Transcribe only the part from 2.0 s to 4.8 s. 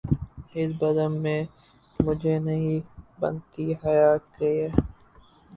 مجھے نہیں بنتی حیا کیے